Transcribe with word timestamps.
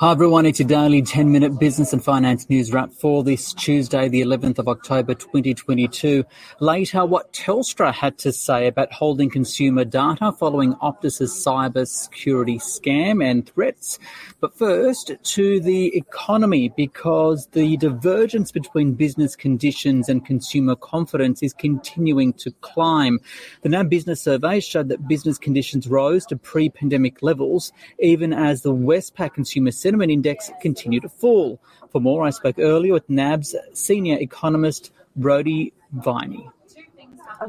Hi 0.00 0.12
everyone, 0.12 0.46
it's 0.46 0.58
your 0.58 0.66
daily 0.66 1.02
10 1.02 1.30
minute 1.30 1.58
business 1.58 1.92
and 1.92 2.02
finance 2.02 2.48
news 2.48 2.72
wrap 2.72 2.90
for 2.90 3.22
this 3.22 3.52
Tuesday, 3.52 4.08
the 4.08 4.22
11th 4.22 4.58
of 4.58 4.66
October 4.66 5.12
2022. 5.12 6.24
Later, 6.58 7.04
what 7.04 7.34
Telstra 7.34 7.92
had 7.92 8.16
to 8.20 8.32
say 8.32 8.66
about 8.66 8.94
holding 8.94 9.28
consumer 9.28 9.84
data 9.84 10.32
following 10.32 10.72
Optus's 10.76 11.34
cyber 11.34 11.86
security 11.86 12.56
scam 12.56 13.22
and 13.22 13.46
threats. 13.46 13.98
But 14.40 14.56
first, 14.56 15.12
to 15.22 15.60
the 15.60 15.94
economy, 15.94 16.72
because 16.74 17.48
the 17.48 17.76
divergence 17.76 18.52
between 18.52 18.94
business 18.94 19.36
conditions 19.36 20.08
and 20.08 20.24
consumer 20.24 20.76
confidence 20.76 21.42
is 21.42 21.52
continuing 21.52 22.32
to 22.38 22.52
climb. 22.62 23.20
The 23.60 23.68
NAB 23.68 23.90
Business 23.90 24.22
Survey 24.22 24.60
showed 24.60 24.88
that 24.88 25.06
business 25.08 25.36
conditions 25.36 25.88
rose 25.88 26.24
to 26.24 26.36
pre 26.36 26.70
pandemic 26.70 27.22
levels, 27.22 27.70
even 27.98 28.32
as 28.32 28.62
the 28.62 28.72
Westpac 28.72 29.34
Consumer 29.34 29.72
Sentiment 29.90 30.12
Index 30.12 30.52
continue 30.62 31.00
to 31.00 31.08
fall. 31.08 31.60
For 31.90 32.00
more, 32.00 32.24
I 32.24 32.30
spoke 32.30 32.60
earlier 32.60 32.92
with 32.92 33.10
NAB's 33.10 33.56
senior 33.72 34.18
economist, 34.20 34.92
Brody 35.16 35.72
Viney. 35.90 36.48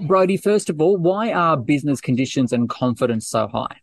Brody, 0.07 0.37
first 0.37 0.67
of 0.71 0.81
all, 0.81 0.97
why 0.97 1.31
are 1.33 1.55
business 1.55 2.01
conditions 2.01 2.51
and 2.51 2.67
confidence 2.67 3.27
so 3.27 3.47
high? 3.47 3.77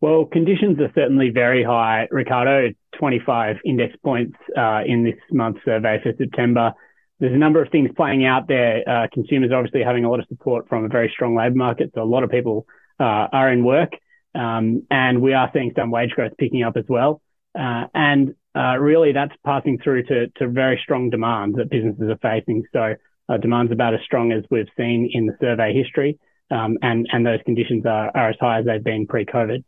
Well, 0.00 0.24
conditions 0.24 0.80
are 0.80 0.90
certainly 0.94 1.28
very 1.28 1.62
high, 1.62 2.08
Ricardo. 2.10 2.70
25 2.98 3.56
index 3.66 3.94
points 4.02 4.38
uh, 4.56 4.80
in 4.86 5.04
this 5.04 5.18
month's 5.30 5.60
survey 5.62 6.00
for 6.02 6.14
September. 6.16 6.72
There's 7.20 7.34
a 7.34 7.38
number 7.38 7.62
of 7.62 7.70
things 7.70 7.90
playing 7.94 8.24
out 8.24 8.48
there. 8.48 8.82
Uh, 8.88 9.08
consumers 9.12 9.50
obviously 9.54 9.82
having 9.82 10.06
a 10.06 10.10
lot 10.10 10.20
of 10.20 10.26
support 10.28 10.70
from 10.70 10.86
a 10.86 10.88
very 10.88 11.10
strong 11.12 11.36
labour 11.36 11.56
market, 11.56 11.90
so 11.94 12.02
a 12.02 12.04
lot 12.04 12.24
of 12.24 12.30
people 12.30 12.66
uh, 12.98 13.28
are 13.30 13.52
in 13.52 13.62
work, 13.62 13.92
um, 14.34 14.86
and 14.90 15.20
we 15.20 15.34
are 15.34 15.50
seeing 15.52 15.72
some 15.76 15.90
wage 15.90 16.12
growth 16.12 16.32
picking 16.38 16.62
up 16.62 16.78
as 16.78 16.86
well. 16.88 17.20
Uh, 17.58 17.84
and 17.94 18.34
uh, 18.54 18.76
really, 18.78 19.12
that's 19.12 19.34
passing 19.44 19.78
through 19.82 20.04
to, 20.04 20.28
to 20.36 20.48
very 20.48 20.80
strong 20.82 21.10
demand 21.10 21.54
that 21.56 21.70
businesses 21.70 22.08
are 22.10 22.18
facing. 22.18 22.64
So 22.72 22.94
uh, 23.28 23.36
demand's 23.38 23.72
about 23.72 23.94
as 23.94 24.00
strong 24.04 24.32
as 24.32 24.44
we've 24.50 24.66
seen 24.76 25.10
in 25.12 25.26
the 25.26 25.36
survey 25.40 25.72
history, 25.74 26.18
um, 26.50 26.76
and 26.82 27.06
and 27.12 27.24
those 27.24 27.40
conditions 27.44 27.86
are, 27.86 28.10
are 28.14 28.30
as 28.30 28.36
high 28.40 28.60
as 28.60 28.66
they've 28.66 28.84
been 28.84 29.06
pre-COVID. 29.06 29.64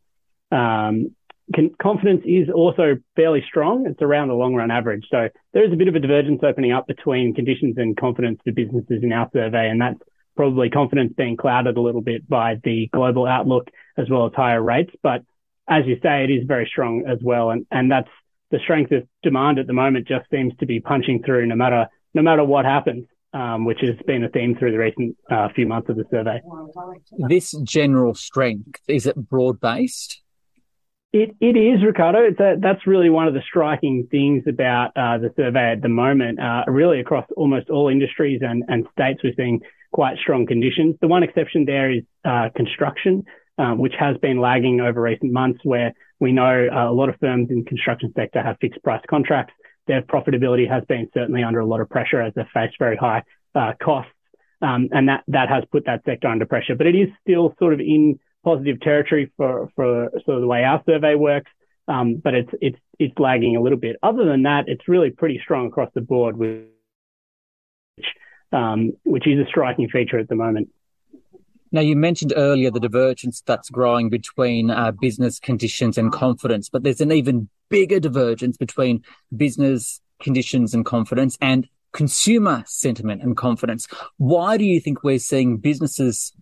Um, 0.52 1.14
con- 1.54 1.74
confidence 1.80 2.22
is 2.24 2.48
also 2.54 2.96
fairly 3.16 3.42
strong. 3.46 3.86
It's 3.86 4.02
around 4.02 4.28
the 4.28 4.34
long 4.34 4.54
run 4.54 4.70
average. 4.70 5.04
So 5.10 5.28
there 5.52 5.64
is 5.64 5.72
a 5.72 5.76
bit 5.76 5.88
of 5.88 5.94
a 5.94 6.00
divergence 6.00 6.40
opening 6.42 6.72
up 6.72 6.86
between 6.86 7.34
conditions 7.34 7.76
and 7.76 7.96
confidence 7.96 8.40
for 8.44 8.52
businesses 8.52 9.02
in 9.02 9.12
our 9.12 9.28
survey. 9.32 9.68
And 9.68 9.80
that's 9.80 10.00
probably 10.36 10.70
confidence 10.70 11.12
being 11.16 11.36
clouded 11.36 11.76
a 11.76 11.80
little 11.80 12.00
bit 12.02 12.28
by 12.28 12.56
the 12.62 12.88
global 12.92 13.26
outlook 13.26 13.68
as 13.96 14.08
well 14.10 14.26
as 14.26 14.32
higher 14.34 14.62
rates. 14.62 14.92
But 15.02 15.22
as 15.68 15.86
you 15.86 15.98
say, 16.02 16.24
it 16.24 16.30
is 16.30 16.46
very 16.46 16.66
strong 16.70 17.04
as 17.06 17.18
well. 17.22 17.50
And, 17.50 17.66
and 17.70 17.90
that's 17.90 18.08
the 18.50 18.58
strength 18.58 18.92
of 18.92 19.06
demand 19.22 19.58
at 19.58 19.66
the 19.66 19.72
moment 19.72 20.06
just 20.06 20.28
seems 20.30 20.52
to 20.60 20.66
be 20.66 20.80
punching 20.80 21.22
through 21.24 21.46
no 21.46 21.56
matter, 21.56 21.88
no 22.14 22.22
matter 22.22 22.44
what 22.44 22.64
happens. 22.64 23.06
Um, 23.32 23.64
which 23.64 23.80
has 23.80 23.96
been 24.06 24.22
a 24.22 24.28
theme 24.28 24.54
through 24.54 24.70
the 24.70 24.78
recent 24.78 25.16
uh, 25.28 25.48
few 25.56 25.66
months 25.66 25.88
of 25.88 25.96
the 25.96 26.04
survey. 26.08 26.40
This 27.28 27.50
general 27.64 28.14
strength, 28.14 28.78
is 28.86 29.06
it 29.06 29.16
broad 29.16 29.58
based? 29.58 30.22
It, 31.12 31.34
it 31.40 31.56
is, 31.56 31.84
Ricardo. 31.84 32.20
It's 32.20 32.38
a, 32.38 32.54
that's 32.60 32.86
really 32.86 33.10
one 33.10 33.26
of 33.26 33.34
the 33.34 33.42
striking 33.44 34.06
things 34.08 34.44
about 34.48 34.92
uh, 34.96 35.18
the 35.18 35.32
survey 35.36 35.72
at 35.72 35.82
the 35.82 35.88
moment. 35.88 36.38
Uh, 36.38 36.62
really, 36.68 37.00
across 37.00 37.26
almost 37.36 37.70
all 37.70 37.88
industries 37.88 38.40
and, 38.40 38.62
and 38.68 38.86
states, 38.92 39.20
we're 39.24 39.32
seeing 39.36 39.60
quite 39.92 40.16
strong 40.18 40.46
conditions. 40.46 40.94
The 41.00 41.08
one 41.08 41.24
exception 41.24 41.64
there 41.64 41.90
is 41.90 42.04
uh, 42.24 42.50
construction, 42.54 43.24
um, 43.58 43.78
which 43.78 43.94
has 43.98 44.16
been 44.18 44.40
lagging 44.40 44.80
over 44.80 45.00
recent 45.00 45.32
months, 45.32 45.60
where 45.64 45.92
we 46.20 46.32
know 46.32 46.68
uh, 46.72 46.90
a 46.90 46.92
lot 46.92 47.08
of 47.08 47.16
firms 47.20 47.50
in 47.50 47.64
construction 47.64 48.12
sector 48.16 48.42
have 48.42 48.56
fixed 48.60 48.82
price 48.82 49.02
contracts. 49.08 49.54
Their 49.86 50.02
profitability 50.02 50.68
has 50.68 50.84
been 50.84 51.08
certainly 51.12 51.42
under 51.42 51.60
a 51.60 51.66
lot 51.66 51.80
of 51.80 51.90
pressure 51.90 52.20
as 52.20 52.32
they 52.34 52.46
face 52.54 52.72
very 52.78 52.96
high 52.96 53.22
uh, 53.54 53.72
costs, 53.82 54.12
um, 54.62 54.88
and 54.92 55.08
that 55.08 55.24
that 55.28 55.48
has 55.48 55.64
put 55.70 55.84
that 55.86 56.02
sector 56.04 56.28
under 56.28 56.46
pressure. 56.46 56.74
But 56.74 56.86
it 56.86 56.94
is 56.94 57.08
still 57.22 57.54
sort 57.58 57.74
of 57.74 57.80
in 57.80 58.18
positive 58.44 58.80
territory 58.80 59.32
for, 59.36 59.70
for 59.74 60.10
sort 60.24 60.36
of 60.36 60.40
the 60.42 60.46
way 60.46 60.64
our 60.64 60.82
survey 60.86 61.14
works. 61.14 61.50
Um, 61.86 62.16
but 62.16 62.34
it's, 62.34 62.50
it's, 62.62 62.78
it's 62.98 63.18
lagging 63.18 63.56
a 63.56 63.60
little 63.60 63.78
bit. 63.78 63.96
Other 64.02 64.24
than 64.24 64.44
that, 64.44 64.64
it's 64.68 64.88
really 64.88 65.10
pretty 65.10 65.38
strong 65.42 65.66
across 65.66 65.90
the 65.94 66.00
board, 66.00 66.36
which, 66.36 66.64
um, 68.52 68.92
which 69.04 69.26
is 69.26 69.38
a 69.38 69.48
striking 69.48 69.90
feature 69.90 70.18
at 70.18 70.28
the 70.28 70.34
moment. 70.34 70.70
Now, 71.74 71.80
you 71.80 71.96
mentioned 71.96 72.32
earlier 72.36 72.70
the 72.70 72.78
divergence 72.78 73.42
that's 73.44 73.68
growing 73.68 74.08
between 74.08 74.70
uh, 74.70 74.92
business 74.92 75.40
conditions 75.40 75.98
and 75.98 76.12
confidence, 76.12 76.68
but 76.68 76.84
there's 76.84 77.00
an 77.00 77.10
even 77.10 77.48
bigger 77.68 77.98
divergence 77.98 78.56
between 78.56 79.02
business 79.36 80.00
conditions 80.22 80.72
and 80.72 80.86
confidence 80.86 81.36
and 81.40 81.66
consumer 81.92 82.62
sentiment 82.68 83.22
and 83.22 83.36
confidence. 83.36 83.88
Why 84.18 84.56
do 84.56 84.64
you 84.64 84.78
think 84.78 85.02
we're 85.02 85.18
seeing 85.18 85.56
businesses 85.56 86.32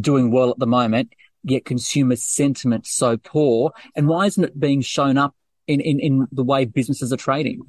doing 0.00 0.32
well 0.32 0.50
at 0.50 0.58
the 0.58 0.66
moment 0.66 1.12
yet 1.44 1.64
consumer 1.64 2.16
sentiment 2.16 2.88
so 2.88 3.16
poor? 3.16 3.70
And 3.94 4.08
why 4.08 4.26
isn't 4.26 4.42
it 4.42 4.58
being 4.58 4.80
shown 4.80 5.16
up 5.16 5.36
in, 5.68 5.80
in, 5.80 6.00
in 6.00 6.26
the 6.32 6.42
way 6.42 6.64
businesses 6.64 7.12
are 7.12 7.16
trading? 7.16 7.60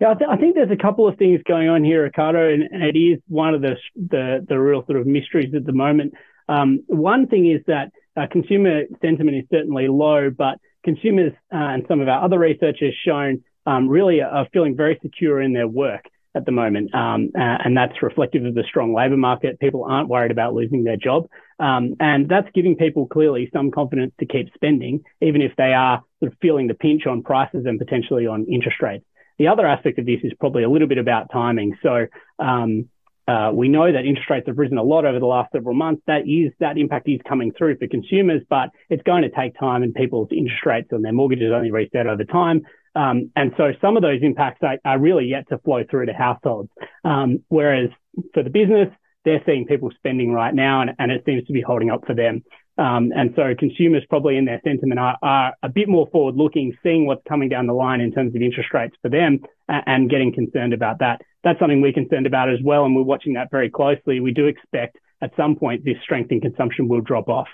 Yeah, 0.00 0.12
I, 0.12 0.14
th- 0.14 0.30
I, 0.30 0.36
think 0.38 0.54
there's 0.54 0.70
a 0.70 0.82
couple 0.82 1.06
of 1.06 1.18
things 1.18 1.40
going 1.46 1.68
on 1.68 1.84
here, 1.84 2.04
Ricardo, 2.04 2.48
and, 2.52 2.62
and 2.62 2.82
it 2.82 2.98
is 2.98 3.20
one 3.28 3.54
of 3.54 3.60
the, 3.60 3.76
the, 3.94 4.44
the 4.48 4.58
real 4.58 4.82
sort 4.86 4.98
of 4.98 5.06
mysteries 5.06 5.52
at 5.54 5.66
the 5.66 5.72
moment. 5.72 6.14
Um, 6.48 6.82
one 6.86 7.26
thing 7.26 7.50
is 7.50 7.60
that 7.66 7.92
uh, 8.16 8.26
consumer 8.30 8.84
sentiment 9.02 9.36
is 9.36 9.44
certainly 9.52 9.88
low, 9.88 10.30
but 10.30 10.58
consumers 10.84 11.32
uh, 11.52 11.56
and 11.56 11.84
some 11.86 12.00
of 12.00 12.08
our 12.08 12.24
other 12.24 12.38
research 12.38 12.78
has 12.80 12.94
shown 13.06 13.44
um, 13.66 13.88
really 13.88 14.22
are 14.22 14.48
feeling 14.54 14.74
very 14.74 14.98
secure 15.02 15.40
in 15.40 15.52
their 15.52 15.68
work 15.68 16.06
at 16.34 16.46
the 16.46 16.52
moment, 16.52 16.94
um, 16.94 17.30
and 17.34 17.76
that's 17.76 18.02
reflective 18.02 18.44
of 18.44 18.54
the 18.54 18.62
strong 18.66 18.94
labour 18.94 19.16
market. 19.16 19.58
People 19.58 19.84
aren't 19.84 20.08
worried 20.08 20.30
about 20.30 20.54
losing 20.54 20.84
their 20.84 20.96
job, 20.96 21.26
um, 21.58 21.94
and 21.98 22.28
that's 22.28 22.48
giving 22.54 22.76
people 22.76 23.06
clearly 23.06 23.50
some 23.52 23.70
confidence 23.72 24.12
to 24.20 24.26
keep 24.26 24.48
spending, 24.54 25.02
even 25.20 25.42
if 25.42 25.52
they 25.56 25.72
are 25.72 26.02
sort 26.20 26.32
of 26.32 26.38
feeling 26.40 26.68
the 26.68 26.74
pinch 26.74 27.06
on 27.06 27.22
prices 27.22 27.66
and 27.66 27.78
potentially 27.78 28.28
on 28.28 28.46
interest 28.46 28.80
rates. 28.80 29.04
The 29.40 29.48
other 29.48 29.66
aspect 29.66 29.98
of 29.98 30.04
this 30.04 30.20
is 30.22 30.32
probably 30.38 30.64
a 30.64 30.68
little 30.68 30.86
bit 30.86 30.98
about 30.98 31.30
timing. 31.32 31.74
So 31.82 32.08
um, 32.38 32.90
uh, 33.26 33.50
we 33.54 33.68
know 33.68 33.90
that 33.90 34.04
interest 34.04 34.28
rates 34.28 34.46
have 34.48 34.58
risen 34.58 34.76
a 34.76 34.82
lot 34.82 35.06
over 35.06 35.18
the 35.18 35.24
last 35.24 35.50
several 35.50 35.74
months. 35.74 36.02
That 36.06 36.28
is 36.28 36.52
that 36.60 36.76
impact 36.76 37.08
is 37.08 37.20
coming 37.26 37.50
through 37.56 37.78
for 37.78 37.86
consumers, 37.86 38.42
but 38.50 38.68
it's 38.90 39.02
going 39.02 39.22
to 39.22 39.30
take 39.30 39.58
time, 39.58 39.82
and 39.82 39.94
people's 39.94 40.28
interest 40.30 40.66
rates 40.66 40.90
on 40.92 41.00
their 41.00 41.14
mortgages 41.14 41.52
only 41.54 41.70
reset 41.70 42.06
over 42.06 42.22
time. 42.22 42.60
Um, 42.94 43.30
and 43.34 43.52
so 43.56 43.72
some 43.80 43.96
of 43.96 44.02
those 44.02 44.20
impacts 44.20 44.62
are, 44.62 44.76
are, 44.84 44.98
really 44.98 45.24
yet 45.24 45.48
to 45.48 45.56
flow 45.58 45.84
through 45.90 46.06
to 46.06 46.12
households. 46.12 46.68
Um, 47.02 47.42
whereas 47.48 47.88
for 48.34 48.42
the 48.42 48.50
business, 48.50 48.88
they're 49.24 49.42
seeing 49.46 49.64
people 49.64 49.90
spending 49.96 50.32
right 50.32 50.54
now 50.54 50.82
and, 50.82 50.90
and 50.98 51.10
it 51.10 51.22
seems 51.24 51.46
to 51.46 51.54
be 51.54 51.62
holding 51.62 51.90
up 51.90 52.04
for 52.06 52.14
them. 52.14 52.42
Um, 52.78 53.12
and 53.14 53.32
so 53.36 53.54
consumers 53.58 54.04
probably 54.08 54.36
in 54.36 54.46
their 54.46 54.60
sentiment 54.64 54.98
are, 54.98 55.18
are, 55.22 55.54
a 55.62 55.68
bit 55.68 55.88
more 55.88 56.08
forward 56.10 56.36
looking, 56.36 56.76
seeing 56.82 57.06
what's 57.06 57.22
coming 57.28 57.48
down 57.48 57.66
the 57.66 57.74
line 57.74 58.00
in 58.00 58.12
terms 58.12 58.34
of 58.34 58.40
interest 58.40 58.72
rates 58.72 58.96
for 59.02 59.10
them 59.10 59.40
and, 59.68 59.82
and 59.86 60.10
getting 60.10 60.32
concerned 60.32 60.72
about 60.72 61.00
that. 61.00 61.20
That's 61.44 61.58
something 61.58 61.82
we're 61.82 61.92
concerned 61.92 62.26
about 62.26 62.48
as 62.48 62.58
well. 62.64 62.84
And 62.84 62.96
we're 62.96 63.02
watching 63.02 63.34
that 63.34 63.50
very 63.50 63.70
closely. 63.70 64.20
We 64.20 64.32
do 64.32 64.46
expect 64.46 64.96
at 65.20 65.32
some 65.36 65.56
point 65.56 65.84
this 65.84 65.96
strength 66.02 66.32
in 66.32 66.40
consumption 66.40 66.88
will 66.88 67.02
drop 67.02 67.28
off. 67.28 67.48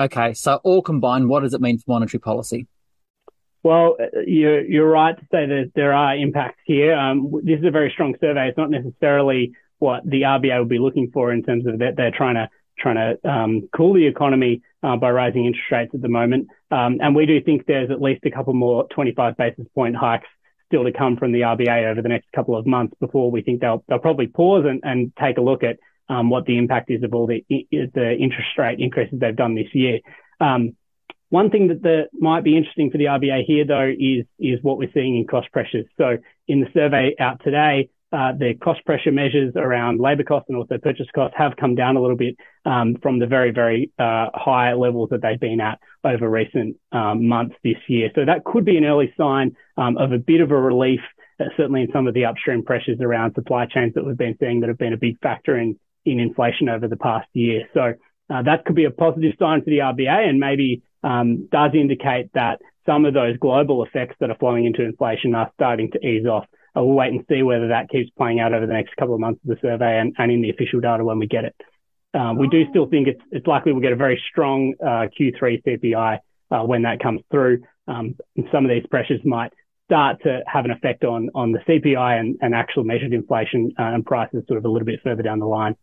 Okay. 0.00 0.32
So 0.34 0.60
all 0.64 0.82
combined, 0.82 1.28
what 1.28 1.40
does 1.40 1.54
it 1.54 1.60
mean 1.60 1.78
for 1.78 1.84
monetary 1.88 2.20
policy? 2.20 2.66
Well, 3.62 3.96
uh, 4.00 4.20
you're, 4.26 4.64
you're 4.64 4.88
right 4.88 5.16
to 5.16 5.22
say 5.24 5.46
that 5.46 5.72
there 5.74 5.92
are 5.92 6.16
impacts 6.16 6.60
here. 6.64 6.94
Um, 6.94 7.32
this 7.42 7.58
is 7.58 7.66
a 7.66 7.70
very 7.70 7.90
strong 7.92 8.14
survey. 8.20 8.48
It's 8.48 8.56
not 8.56 8.70
necessarily 8.70 9.52
what 9.78 10.04
the 10.04 10.22
RBA 10.22 10.58
will 10.58 10.66
be 10.66 10.78
looking 10.78 11.10
for 11.12 11.32
in 11.32 11.42
terms 11.42 11.66
of 11.66 11.80
that 11.80 11.96
they're 11.96 12.12
trying 12.16 12.36
to 12.36 12.48
trying 12.78 12.96
to 12.96 13.28
um, 13.28 13.68
cool 13.74 13.94
the 13.94 14.06
economy 14.06 14.62
uh, 14.82 14.96
by 14.96 15.08
raising 15.08 15.46
interest 15.46 15.70
rates 15.70 15.92
at 15.94 16.02
the 16.02 16.08
moment. 16.08 16.48
Um, 16.70 16.98
and 17.00 17.14
we 17.14 17.26
do 17.26 17.40
think 17.40 17.66
there's 17.66 17.90
at 17.90 18.00
least 18.00 18.24
a 18.24 18.30
couple 18.30 18.54
more 18.54 18.86
25 18.88 19.36
basis 19.36 19.66
point 19.74 19.96
hikes 19.96 20.28
still 20.66 20.84
to 20.84 20.92
come 20.92 21.16
from 21.16 21.32
the 21.32 21.40
RBA 21.40 21.90
over 21.90 22.02
the 22.02 22.08
next 22.08 22.26
couple 22.34 22.56
of 22.56 22.66
months 22.66 22.94
before 23.00 23.30
we 23.30 23.42
think 23.42 23.60
they'll 23.60 23.84
they'll 23.88 23.98
probably 23.98 24.26
pause 24.26 24.64
and, 24.68 24.80
and 24.82 25.12
take 25.20 25.38
a 25.38 25.40
look 25.40 25.62
at 25.62 25.78
um, 26.08 26.30
what 26.30 26.44
the 26.46 26.58
impact 26.58 26.90
is 26.90 27.02
of 27.02 27.14
all 27.14 27.26
the 27.26 27.44
the 27.48 28.16
interest 28.18 28.48
rate 28.58 28.80
increases 28.80 29.18
they've 29.18 29.36
done 29.36 29.54
this 29.54 29.72
year. 29.72 30.00
Um, 30.40 30.76
one 31.28 31.50
thing 31.50 31.68
that 31.68 31.82
the, 31.82 32.04
might 32.12 32.44
be 32.44 32.56
interesting 32.56 32.90
for 32.90 32.98
the 32.98 33.06
RBA 33.06 33.44
here, 33.46 33.64
though, 33.64 33.92
is 33.98 34.26
is 34.38 34.62
what 34.62 34.78
we're 34.78 34.92
seeing 34.94 35.16
in 35.16 35.26
cost 35.26 35.50
pressures. 35.52 35.86
So 35.96 36.18
in 36.46 36.60
the 36.60 36.68
survey 36.72 37.14
out 37.18 37.40
today, 37.42 37.90
uh, 38.12 38.32
the 38.32 38.54
cost 38.62 38.84
pressure 38.84 39.10
measures 39.10 39.52
around 39.56 40.00
labour 40.00 40.22
costs 40.22 40.48
and 40.48 40.56
also 40.56 40.78
purchase 40.78 41.06
costs 41.14 41.36
have 41.36 41.56
come 41.56 41.74
down 41.74 41.96
a 41.96 42.00
little 42.00 42.16
bit 42.16 42.36
um, 42.64 42.96
from 43.02 43.18
the 43.18 43.26
very 43.26 43.50
very 43.50 43.90
uh, 43.98 44.26
high 44.34 44.72
levels 44.74 45.10
that 45.10 45.22
they've 45.22 45.40
been 45.40 45.60
at 45.60 45.80
over 46.04 46.28
recent 46.28 46.76
um, 46.92 47.26
months 47.26 47.56
this 47.64 47.76
year. 47.88 48.10
So 48.14 48.24
that 48.24 48.44
could 48.44 48.64
be 48.64 48.76
an 48.76 48.84
early 48.84 49.12
sign 49.16 49.56
um, 49.76 49.98
of 49.98 50.12
a 50.12 50.18
bit 50.18 50.40
of 50.40 50.50
a 50.50 50.60
relief, 50.60 51.00
uh, 51.40 51.44
certainly 51.56 51.82
in 51.82 51.88
some 51.92 52.06
of 52.06 52.14
the 52.14 52.26
upstream 52.26 52.62
pressures 52.62 53.00
around 53.00 53.34
supply 53.34 53.66
chains 53.66 53.94
that 53.94 54.06
we've 54.06 54.16
been 54.16 54.36
seeing 54.38 54.60
that 54.60 54.68
have 54.68 54.78
been 54.78 54.92
a 54.92 54.98
big 54.98 55.18
factor 55.20 55.58
in 55.58 55.78
in 56.04 56.20
inflation 56.20 56.68
over 56.68 56.86
the 56.86 56.96
past 56.96 57.28
year. 57.32 57.68
So 57.74 57.94
uh, 58.30 58.42
that 58.42 58.64
could 58.64 58.76
be 58.76 58.84
a 58.84 58.90
positive 58.90 59.34
sign 59.38 59.60
for 59.62 59.70
the 59.70 59.78
RBA 59.78 60.28
and 60.28 60.38
maybe 60.38 60.82
um, 61.02 61.48
does 61.50 61.72
indicate 61.74 62.32
that 62.34 62.60
some 62.86 63.04
of 63.04 63.14
those 63.14 63.36
global 63.38 63.84
effects 63.84 64.16
that 64.20 64.30
are 64.30 64.36
flowing 64.36 64.64
into 64.64 64.82
inflation 64.82 65.34
are 65.34 65.50
starting 65.54 65.90
to 65.90 65.98
ease 66.06 66.26
off. 66.26 66.46
We'll 66.84 66.94
wait 66.94 67.12
and 67.12 67.24
see 67.28 67.42
whether 67.42 67.68
that 67.68 67.88
keeps 67.88 68.10
playing 68.10 68.40
out 68.40 68.52
over 68.52 68.66
the 68.66 68.72
next 68.72 68.96
couple 68.96 69.14
of 69.14 69.20
months 69.20 69.40
of 69.44 69.48
the 69.48 69.60
survey 69.66 69.98
and, 69.98 70.14
and 70.18 70.30
in 70.30 70.42
the 70.42 70.50
official 70.50 70.80
data 70.80 71.04
when 71.04 71.18
we 71.18 71.26
get 71.26 71.44
it. 71.44 71.56
Um, 72.14 72.38
we 72.38 72.48
do 72.48 72.64
still 72.70 72.86
think 72.86 73.08
it's, 73.08 73.20
it's 73.30 73.46
likely 73.46 73.72
we'll 73.72 73.82
get 73.82 73.92
a 73.92 73.96
very 73.96 74.22
strong 74.30 74.74
uh, 74.82 75.06
Q3 75.18 75.62
CPI 75.64 76.18
uh, 76.50 76.64
when 76.64 76.82
that 76.82 77.00
comes 77.00 77.22
through. 77.30 77.62
Um, 77.88 78.16
some 78.52 78.64
of 78.64 78.70
these 78.70 78.86
pressures 78.90 79.20
might 79.24 79.52
start 79.86 80.22
to 80.24 80.40
have 80.46 80.64
an 80.64 80.70
effect 80.70 81.04
on 81.04 81.30
on 81.34 81.52
the 81.52 81.60
CPI 81.60 82.18
and, 82.18 82.36
and 82.40 82.54
actual 82.54 82.84
measured 82.84 83.12
inflation 83.12 83.72
uh, 83.78 83.82
and 83.82 84.04
prices 84.04 84.42
sort 84.48 84.58
of 84.58 84.64
a 84.64 84.68
little 84.68 84.86
bit 84.86 85.00
further 85.02 85.22
down 85.22 85.38
the 85.38 85.46
line. 85.46 85.76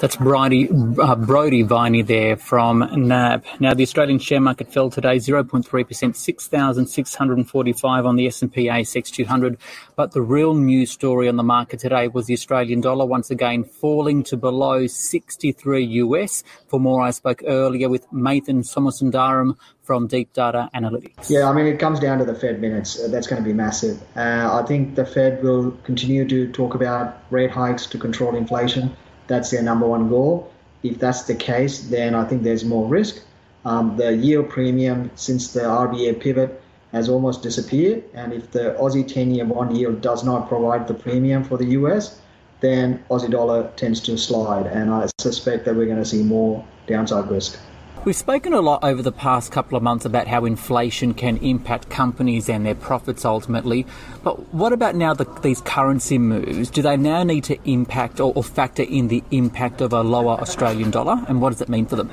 That's 0.00 0.16
Brody, 0.16 0.66
uh, 0.98 1.14
Brody 1.14 1.60
Viney 1.60 2.00
there 2.00 2.38
from 2.38 2.78
NAB. 2.78 3.44
Now, 3.60 3.74
the 3.74 3.82
Australian 3.82 4.18
share 4.18 4.40
market 4.40 4.72
fell 4.72 4.88
today 4.88 5.16
0.3%, 5.16 6.16
6,645 6.16 8.06
on 8.06 8.16
the 8.16 8.26
S&P 8.26 8.68
ASX 8.68 9.10
200. 9.10 9.58
But 9.96 10.12
the 10.12 10.22
real 10.22 10.54
news 10.54 10.90
story 10.90 11.28
on 11.28 11.36
the 11.36 11.42
market 11.42 11.80
today 11.80 12.08
was 12.08 12.24
the 12.24 12.32
Australian 12.32 12.80
dollar 12.80 13.04
once 13.04 13.30
again 13.30 13.62
falling 13.62 14.22
to 14.24 14.38
below 14.38 14.86
63 14.86 15.84
US. 15.84 16.44
For 16.68 16.80
more, 16.80 17.02
I 17.02 17.10
spoke 17.10 17.42
earlier 17.46 17.90
with 17.90 18.10
Mathan 18.10 18.64
Somasundaram 18.64 19.58
from 19.82 20.06
Deep 20.06 20.32
Data 20.32 20.70
Analytics. 20.74 21.28
Yeah, 21.28 21.46
I 21.46 21.52
mean, 21.52 21.66
it 21.66 21.78
comes 21.78 22.00
down 22.00 22.20
to 22.20 22.24
the 22.24 22.34
Fed 22.34 22.58
minutes. 22.58 22.98
Uh, 22.98 23.08
that's 23.08 23.26
going 23.26 23.42
to 23.42 23.46
be 23.46 23.52
massive. 23.52 24.00
Uh, 24.16 24.48
I 24.62 24.64
think 24.66 24.94
the 24.94 25.04
Fed 25.04 25.42
will 25.42 25.72
continue 25.84 26.26
to 26.26 26.50
talk 26.52 26.74
about 26.74 27.22
rate 27.28 27.50
hikes 27.50 27.84
to 27.88 27.98
control 27.98 28.34
inflation. 28.34 28.96
That's 29.30 29.50
their 29.50 29.62
number 29.62 29.86
one 29.86 30.08
goal. 30.08 30.52
If 30.82 30.98
that's 30.98 31.22
the 31.22 31.36
case, 31.36 31.82
then 31.82 32.16
I 32.16 32.24
think 32.24 32.42
there's 32.42 32.64
more 32.64 32.88
risk. 32.88 33.22
Um, 33.64 33.96
the 33.96 34.16
yield 34.16 34.48
premium 34.48 35.12
since 35.14 35.52
the 35.52 35.60
RBA 35.60 36.18
pivot 36.18 36.60
has 36.90 37.08
almost 37.08 37.40
disappeared. 37.40 38.02
And 38.12 38.32
if 38.32 38.50
the 38.50 38.76
Aussie 38.80 39.06
10 39.06 39.32
year 39.32 39.44
bond 39.44 39.76
yield 39.76 40.00
does 40.00 40.24
not 40.24 40.48
provide 40.48 40.88
the 40.88 40.94
premium 40.94 41.44
for 41.44 41.56
the 41.56 41.66
US, 41.78 42.20
then 42.58 43.04
Aussie 43.08 43.30
dollar 43.30 43.70
tends 43.76 44.00
to 44.00 44.18
slide. 44.18 44.66
And 44.66 44.90
I 44.90 45.08
suspect 45.20 45.64
that 45.66 45.76
we're 45.76 45.86
going 45.86 46.04
to 46.04 46.10
see 46.16 46.24
more 46.24 46.66
downside 46.88 47.30
risk. 47.30 47.56
We've 48.02 48.16
spoken 48.16 48.54
a 48.54 48.62
lot 48.62 48.82
over 48.82 49.02
the 49.02 49.12
past 49.12 49.52
couple 49.52 49.76
of 49.76 49.82
months 49.82 50.06
about 50.06 50.26
how 50.26 50.46
inflation 50.46 51.12
can 51.12 51.36
impact 51.36 51.90
companies 51.90 52.48
and 52.48 52.64
their 52.64 52.74
profits 52.74 53.26
ultimately. 53.26 53.84
But 54.24 54.54
what 54.54 54.72
about 54.72 54.94
now 54.94 55.12
the, 55.12 55.26
these 55.42 55.60
currency 55.60 56.16
moves? 56.16 56.70
Do 56.70 56.80
they 56.80 56.96
now 56.96 57.24
need 57.24 57.44
to 57.44 57.58
impact 57.70 58.18
or, 58.18 58.32
or, 58.34 58.42
factor 58.42 58.84
in 58.84 59.08
the 59.08 59.22
impact 59.32 59.82
of 59.82 59.92
a 59.92 60.00
lower 60.00 60.40
Australian 60.40 60.90
dollar? 60.90 61.22
And 61.28 61.42
what 61.42 61.50
does 61.50 61.60
it 61.60 61.68
mean 61.68 61.84
for 61.84 61.96
them? 61.96 62.10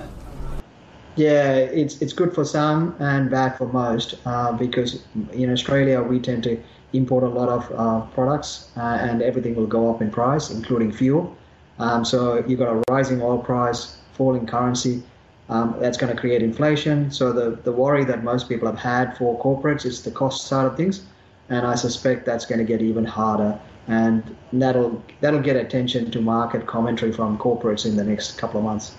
Yeah, 1.15 1.55
it's 1.55 2.01
it's 2.01 2.11
good 2.11 2.35
for 2.35 2.43
some 2.43 2.93
and 2.99 3.31
bad 3.31 3.57
for 3.57 3.67
most 3.67 4.15
uh, 4.25 4.51
because 4.51 5.01
in 5.31 5.49
Australia 5.49 6.01
we 6.01 6.19
tend 6.19 6.43
to 6.43 6.61
import 6.91 7.23
a 7.23 7.29
lot 7.29 7.47
of 7.47 7.71
uh, 7.71 8.01
products 8.07 8.71
uh, 8.75 8.81
and 8.81 9.21
everything 9.21 9.55
will 9.55 9.67
go 9.67 9.89
up 9.89 10.01
in 10.01 10.11
price, 10.11 10.51
including 10.51 10.91
fuel. 10.91 11.33
Um, 11.79 12.03
so 12.03 12.43
you've 12.45 12.59
got 12.59 12.75
a 12.75 12.83
rising 12.91 13.21
oil 13.21 13.37
price, 13.37 13.95
falling 14.11 14.45
currency 14.45 15.01
um, 15.49 15.75
that's 15.79 15.97
going 15.97 16.13
to 16.13 16.19
create 16.19 16.41
inflation. 16.43 17.11
So 17.11 17.31
the, 17.31 17.51
the 17.63 17.71
worry 17.71 18.03
that 18.05 18.23
most 18.23 18.49
people 18.49 18.67
have 18.67 18.79
had 18.79 19.17
for 19.17 19.39
corporates 19.41 19.85
is 19.85 20.03
the 20.03 20.11
cost 20.11 20.47
side 20.47 20.65
of 20.65 20.75
things, 20.75 21.03
and 21.49 21.65
I 21.65 21.75
suspect 21.75 22.25
that's 22.25 22.45
going 22.45 22.59
to 22.59 22.65
get 22.65 22.81
even 22.81 23.05
harder, 23.05 23.59
and 23.87 24.35
that'll 24.51 25.01
that'll 25.21 25.41
get 25.41 25.55
attention 25.55 26.11
to 26.11 26.21
market 26.21 26.67
commentary 26.67 27.11
from 27.11 27.37
corporates 27.37 27.85
in 27.85 27.95
the 27.95 28.03
next 28.03 28.37
couple 28.37 28.59
of 28.59 28.65
months. 28.65 28.95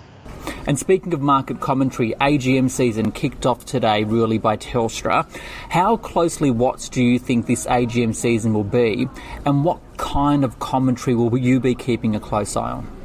And 0.65 0.77
speaking 0.77 1.13
of 1.13 1.21
market 1.21 1.59
commentary, 1.59 2.13
AGM 2.21 2.69
season 2.69 3.11
kicked 3.11 3.45
off 3.45 3.65
today 3.65 4.03
really 4.03 4.37
by 4.37 4.57
Telstra. 4.57 5.27
How 5.69 5.97
closely 5.97 6.51
watched 6.51 6.91
do 6.91 7.03
you 7.03 7.19
think 7.19 7.45
this 7.45 7.65
AGM 7.65 8.15
season 8.15 8.53
will 8.53 8.63
be, 8.63 9.07
and 9.45 9.63
what 9.63 9.79
kind 9.97 10.43
of 10.43 10.59
commentary 10.59 11.15
will 11.15 11.35
you 11.37 11.59
be 11.59 11.75
keeping 11.75 12.15
a 12.15 12.19
close 12.19 12.55
eye 12.55 12.71
on? 12.71 12.98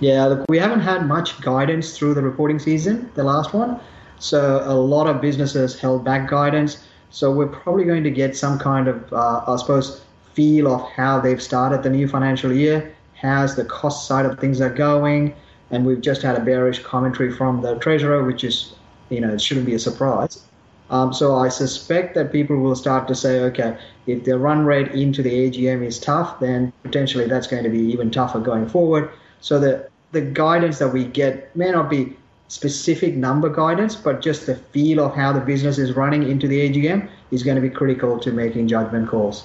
Yeah, 0.00 0.26
look, 0.26 0.44
we 0.48 0.58
haven't 0.58 0.80
had 0.80 1.06
much 1.06 1.40
guidance 1.40 1.96
through 1.96 2.14
the 2.14 2.22
reporting 2.22 2.58
season, 2.58 3.10
the 3.14 3.24
last 3.24 3.54
one. 3.54 3.80
So 4.18 4.62
a 4.64 4.74
lot 4.74 5.06
of 5.06 5.20
businesses 5.20 5.78
held 5.78 6.04
back 6.04 6.28
guidance. 6.28 6.84
So 7.10 7.32
we're 7.32 7.46
probably 7.46 7.84
going 7.84 8.04
to 8.04 8.10
get 8.10 8.36
some 8.36 8.58
kind 8.58 8.88
of, 8.88 9.12
uh, 9.12 9.44
I 9.46 9.56
suppose, 9.56 10.02
feel 10.34 10.72
of 10.72 10.82
how 10.90 11.20
they've 11.20 11.42
started 11.42 11.82
the 11.82 11.90
new 11.90 12.06
financial 12.08 12.52
year. 12.52 12.94
How's 13.14 13.56
the 13.56 13.64
cost 13.64 14.06
side 14.06 14.26
of 14.26 14.38
things 14.38 14.60
are 14.60 14.70
going? 14.70 15.34
And 15.70 15.86
we've 15.86 16.00
just 16.00 16.22
had 16.22 16.36
a 16.36 16.40
bearish 16.40 16.82
commentary 16.82 17.32
from 17.32 17.62
the 17.62 17.76
treasurer, 17.76 18.22
which 18.24 18.44
is, 18.44 18.74
you 19.08 19.20
know, 19.20 19.32
it 19.32 19.40
shouldn't 19.40 19.66
be 19.66 19.74
a 19.74 19.78
surprise. 19.78 20.42
Um, 20.90 21.12
so 21.12 21.34
I 21.34 21.48
suspect 21.48 22.14
that 22.14 22.30
people 22.30 22.58
will 22.58 22.76
start 22.76 23.08
to 23.08 23.14
say, 23.14 23.40
okay, 23.40 23.76
if 24.06 24.24
the 24.24 24.38
run 24.38 24.64
rate 24.64 24.88
into 24.88 25.22
the 25.22 25.32
AGM 25.32 25.84
is 25.84 25.98
tough, 25.98 26.38
then 26.38 26.72
potentially 26.84 27.26
that's 27.26 27.46
going 27.46 27.64
to 27.64 27.70
be 27.70 27.80
even 27.80 28.10
tougher 28.10 28.38
going 28.38 28.68
forward. 28.68 29.10
So 29.40 29.58
the 29.58 29.88
the 30.12 30.20
guidance 30.20 30.78
that 30.78 30.88
we 30.88 31.04
get 31.04 31.54
may 31.56 31.70
not 31.70 31.90
be 31.90 32.16
specific 32.48 33.14
number 33.16 33.48
guidance, 33.48 33.96
but 33.96 34.22
just 34.22 34.46
the 34.46 34.54
feel 34.54 35.04
of 35.04 35.14
how 35.14 35.32
the 35.32 35.40
business 35.40 35.78
is 35.78 35.94
running 35.94 36.30
into 36.30 36.46
the 36.46 36.68
AGM 36.68 37.08
is 37.30 37.42
going 37.42 37.56
to 37.56 37.60
be 37.60 37.70
critical 37.70 38.18
to 38.20 38.32
making 38.32 38.68
judgment 38.68 39.08
calls. 39.08 39.44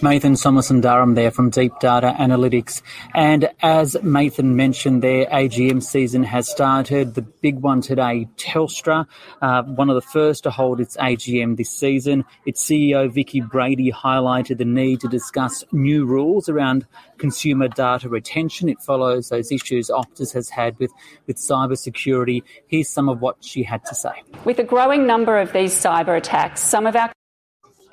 Mathan 0.00 0.36
Somasundaram 0.36 1.14
there 1.14 1.30
from 1.30 1.48
Deep 1.48 1.72
Data 1.80 2.14
Analytics. 2.18 2.82
And 3.14 3.48
as 3.62 3.94
Mathan 4.02 4.54
mentioned 4.54 5.02
there, 5.02 5.24
AGM 5.26 5.82
season 5.82 6.22
has 6.22 6.50
started. 6.50 7.14
The 7.14 7.22
big 7.22 7.60
one 7.60 7.80
today, 7.80 8.28
Telstra, 8.36 9.06
uh, 9.40 9.62
one 9.62 9.88
of 9.88 9.94
the 9.94 10.02
first 10.02 10.42
to 10.42 10.50
hold 10.50 10.80
its 10.80 10.98
AGM 10.98 11.56
this 11.56 11.70
season. 11.70 12.24
Its 12.44 12.62
CEO, 12.62 13.10
Vicki 13.10 13.40
Brady, 13.40 13.90
highlighted 13.90 14.58
the 14.58 14.66
need 14.66 15.00
to 15.00 15.08
discuss 15.08 15.64
new 15.72 16.04
rules 16.04 16.50
around 16.50 16.86
consumer 17.16 17.68
data 17.68 18.08
retention. 18.10 18.68
It 18.68 18.82
follows 18.82 19.30
those 19.30 19.50
issues 19.50 19.88
Optus 19.88 20.34
has 20.34 20.50
had 20.50 20.78
with, 20.78 20.92
with 21.26 21.38
cybersecurity. 21.38 22.42
Here's 22.66 22.90
some 22.90 23.08
of 23.08 23.22
what 23.22 23.36
she 23.40 23.62
had 23.62 23.84
to 23.86 23.94
say. 23.94 24.22
With 24.44 24.58
a 24.58 24.64
growing 24.64 25.06
number 25.06 25.38
of 25.38 25.54
these 25.54 25.74
cyber 25.74 26.18
attacks, 26.18 26.60
some 26.60 26.86
of 26.86 26.94
our 26.94 27.10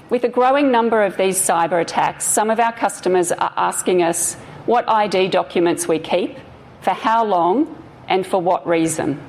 with 0.10 0.24
a 0.24 0.30
growing 0.30 0.72
number 0.72 1.04
of 1.04 1.18
these 1.18 1.40
cyber 1.40 1.82
attacks, 1.82 2.26
some 2.26 2.50
of 2.50 2.60
our 2.60 2.74
customers 2.74 3.32
are 3.32 3.54
asking 3.56 4.04
us 4.04 4.36
what 4.66 4.88
ID 4.88 5.30
documents 5.30 5.88
we 5.88 6.00
keep, 6.00 6.38
for 6.82 6.92
how 6.92 7.26
long, 7.26 7.84
and 8.08 8.26
for 8.26 8.42
what 8.42 8.68
reason. 8.68 9.22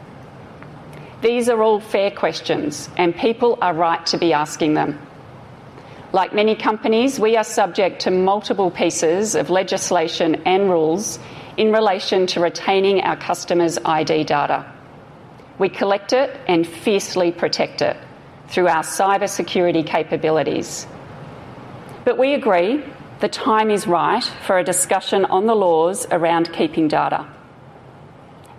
These 1.22 1.48
are 1.48 1.62
all 1.62 1.80
fair 1.80 2.10
questions, 2.10 2.90
and 2.96 3.14
people 3.14 3.58
are 3.62 3.72
right 3.72 4.04
to 4.06 4.18
be 4.18 4.32
asking 4.32 4.74
them. 4.74 4.98
Like 6.12 6.34
many 6.34 6.54
companies, 6.54 7.18
we 7.18 7.36
are 7.36 7.44
subject 7.44 8.02
to 8.02 8.10
multiple 8.10 8.70
pieces 8.70 9.34
of 9.34 9.50
legislation 9.50 10.42
and 10.44 10.68
rules 10.68 11.18
in 11.56 11.72
relation 11.72 12.26
to 12.28 12.40
retaining 12.40 13.00
our 13.00 13.16
customers' 13.16 13.78
ID 13.84 14.24
data. 14.24 14.70
We 15.58 15.68
collect 15.68 16.12
it 16.12 16.36
and 16.46 16.66
fiercely 16.66 17.32
protect 17.32 17.80
it 17.80 17.96
through 18.54 18.68
our 18.68 18.84
cybersecurity 18.84 19.84
capabilities. 19.84 20.86
But 22.04 22.18
we 22.18 22.34
agree 22.34 22.84
the 23.18 23.28
time 23.28 23.68
is 23.68 23.88
right 23.88 24.22
for 24.46 24.58
a 24.58 24.62
discussion 24.62 25.24
on 25.24 25.46
the 25.46 25.56
laws 25.56 26.06
around 26.12 26.52
keeping 26.52 26.86
data. 26.86 27.26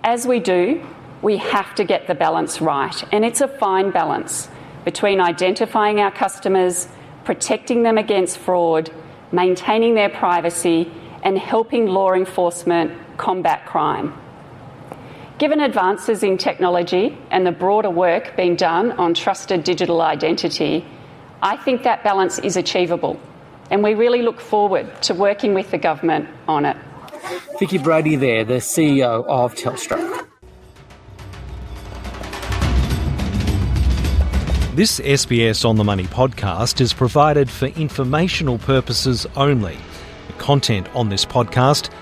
As 0.03 0.27
we 0.27 0.41
do, 0.41 0.85
we 1.21 1.37
have 1.37 1.73
to 1.75 1.85
get 1.85 2.07
the 2.07 2.13
balance 2.13 2.59
right, 2.59 3.03
and 3.13 3.23
it's 3.23 3.39
a 3.39 3.47
fine 3.47 3.91
balance 3.91 4.49
between 4.83 5.21
identifying 5.21 6.01
our 6.01 6.11
customers, 6.11 6.89
protecting 7.23 7.83
them 7.83 7.97
against 7.97 8.37
fraud, 8.37 8.91
maintaining 9.31 9.95
their 9.95 10.09
privacy, 10.09 10.91
and 11.23 11.39
helping 11.39 11.87
law 11.87 12.11
enforcement 12.11 12.91
combat 13.17 13.65
crime. 13.65 14.13
Given 15.37 15.59
advances 15.59 16.23
in 16.23 16.37
technology 16.37 17.17
and 17.29 17.45
the 17.45 17.51
broader 17.51 17.89
work 17.89 18.37
being 18.37 18.55
done 18.55 18.93
on 18.93 19.13
trusted 19.13 19.65
digital 19.65 20.01
identity, 20.01 20.85
I 21.41 21.57
think 21.57 21.83
that 21.83 22.05
balance 22.05 22.39
is 22.39 22.55
achievable, 22.55 23.19
and 23.69 23.83
we 23.83 23.95
really 23.95 24.21
look 24.21 24.39
forward 24.39 25.01
to 25.03 25.13
working 25.13 25.53
with 25.53 25.71
the 25.71 25.77
government 25.77 26.29
on 26.47 26.63
it. 26.63 26.77
Vicki 27.59 27.77
Brady 27.77 28.15
there, 28.15 28.45
the 28.45 28.55
CEO 28.55 29.25
of 29.25 29.55
Telstra. 29.55 30.25
This 34.73 35.01
SBS 35.01 35.65
On 35.65 35.75
the 35.75 35.83
Money 35.83 36.05
podcast 36.05 36.79
is 36.79 36.93
provided 36.93 37.49
for 37.49 37.65
informational 37.65 38.57
purposes 38.57 39.27
only. 39.35 39.77
The 40.27 40.33
Content 40.33 40.87
on 40.95 41.09
this 41.09 41.25
podcast 41.25 41.89